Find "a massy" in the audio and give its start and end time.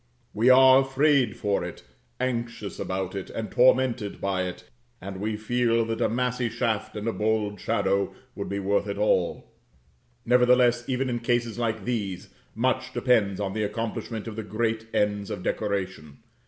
6.01-6.49